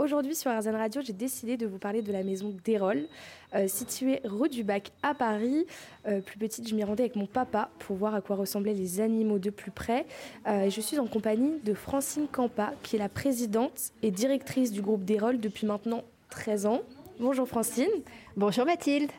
[0.00, 3.06] aujourd'hui sur Arzen Radio, j'ai décidé de vous parler de la maison d'Erol,
[3.54, 5.66] euh, située rue du Bac à Paris.
[6.06, 9.00] Euh, plus petite, je m'y rendais avec mon papa pour voir à quoi ressemblaient les
[9.00, 10.06] animaux de plus près.
[10.46, 14.72] Euh, et je suis en compagnie de Francine Campa, qui est la présidente et directrice
[14.72, 16.80] du groupe d'Erol depuis maintenant 13 ans.
[17.18, 17.90] Bonjour Francine.
[18.36, 19.10] Bonjour Mathilde.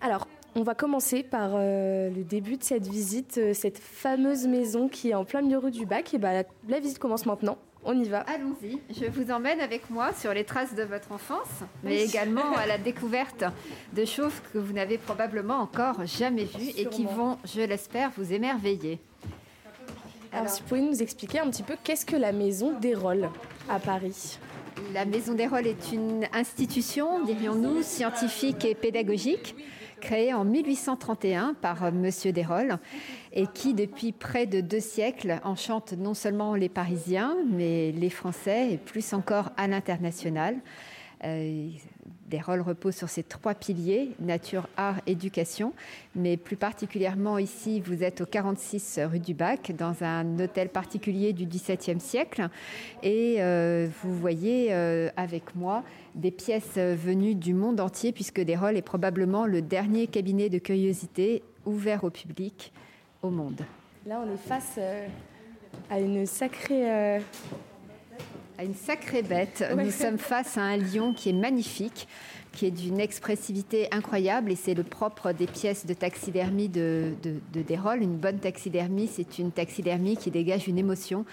[0.00, 0.26] Alors,
[0.56, 5.24] on va commencer par le début de cette visite, cette fameuse maison qui est en
[5.24, 6.14] plein milieu rue du Bac.
[6.14, 7.58] Et bah, la, la visite commence maintenant.
[7.86, 8.20] On y va.
[8.20, 8.78] Allons-y.
[8.90, 12.78] Je vous emmène avec moi sur les traces de votre enfance, mais également à la
[12.78, 13.44] découverte
[13.92, 18.32] de choses que vous n'avez probablement encore jamais vues et qui vont, je l'espère, vous
[18.32, 18.98] émerveiller.
[20.32, 23.28] Alors, si vous pouvez nous expliquer un petit peu qu'est-ce que la maison d'Erol
[23.68, 24.38] à Paris?
[24.92, 29.54] La maison d'Erol est une institution, dirions-nous, scientifique et pédagogique
[30.04, 32.78] créée en 1831 par Monsieur Desrolles
[33.32, 38.72] et qui, depuis près de deux siècles, enchante non seulement les Parisiens, mais les Français
[38.72, 40.56] et plus encore à l'international.
[41.24, 41.70] Euh,
[42.28, 45.72] des rôles reposent sur ces trois piliers, nature, art, éducation.
[46.14, 51.32] Mais plus particulièrement ici, vous êtes au 46 rue du Bac, dans un hôtel particulier
[51.32, 52.48] du XVIIe siècle.
[53.02, 55.82] Et euh, vous voyez euh, avec moi
[56.14, 61.42] des pièces venues du monde entier, puisque Desrolles est probablement le dernier cabinet de curiosité
[61.66, 62.72] ouvert au public
[63.22, 63.60] au monde.
[64.06, 65.06] Là, on est face euh,
[65.90, 67.20] à une sacrée
[68.64, 69.64] une sacrée bête.
[69.76, 72.08] Nous sommes face à un lion qui est magnifique,
[72.52, 77.40] qui est d'une expressivité incroyable et c'est le propre des pièces de taxidermie de, de,
[77.52, 81.24] de Une bonne taxidermie, c'est une taxidermie qui dégage une émotion.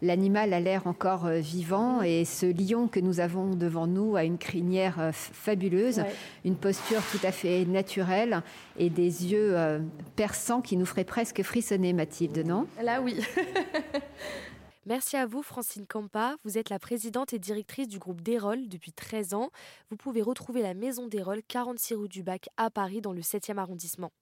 [0.00, 4.22] L'animal a l'air encore euh, vivant et ce lion que nous avons devant nous a
[4.22, 6.02] une crinière euh, fabuleuse,
[6.44, 8.42] une posture tout à fait naturelle
[8.78, 9.80] et des yeux euh,
[10.14, 12.66] perçants qui nous feraient presque frissonner, Mathilde, non?
[12.80, 13.16] Là, oui.
[14.88, 16.36] Merci à vous, Francine Campa.
[16.44, 19.50] Vous êtes la présidente et directrice du groupe Dérol depuis 13 ans.
[19.90, 23.58] Vous pouvez retrouver la maison Dérol, 46 rue du Bac, à Paris, dans le 7e
[23.58, 24.12] arrondissement.